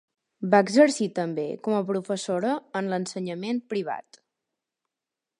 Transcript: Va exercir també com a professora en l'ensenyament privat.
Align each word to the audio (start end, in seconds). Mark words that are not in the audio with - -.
Va 0.53 0.59
exercir 0.67 1.07
també 1.17 1.43
com 1.67 1.75
a 1.79 1.83
professora 1.89 2.53
en 2.81 2.89
l'ensenyament 2.93 3.59
privat. 3.75 4.19